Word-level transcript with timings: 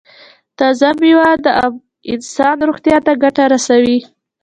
تازه 0.57 0.89
میوه 1.01 1.31
د 1.45 1.47
انسان 2.13 2.57
روغتیا 2.67 2.97
ته 3.05 3.13
ګټه 3.23 3.43
رسوي. 3.53 3.99